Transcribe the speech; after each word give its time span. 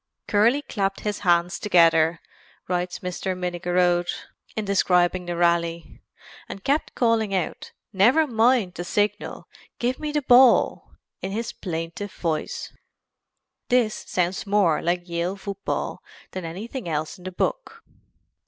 "Curly 0.27 0.63
clapped 0.63 1.01
his 1.01 1.19
hands 1.19 1.59
together," 1.59 2.21
writes 2.67 3.01
Mr. 3.01 3.37
Minnigerode 3.37 4.09
in 4.55 4.65
describing 4.65 5.27
the 5.27 5.35
rally, 5.37 6.01
"and 6.49 6.63
kept 6.63 6.95
calling 6.95 7.35
out 7.35 7.71
'Never 7.93 8.25
mind 8.25 8.73
the 8.73 8.83
signal! 8.83 9.47
Give 9.77 9.99
me 9.99 10.11
the 10.11 10.23
ball' 10.23 10.95
in 11.21 11.31
his 11.31 11.53
plaintive 11.53 12.13
voice" 12.13 12.73
This 13.69 13.93
sounds 13.93 14.47
more 14.47 14.81
like 14.81 15.07
Yale 15.07 15.35
football 15.35 16.01
than 16.31 16.45
anything 16.45 16.89
else 16.89 17.19
in 17.19 17.23
the 17.25 17.31
book. 17.31 17.83